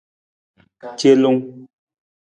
Celung. 1.01 1.39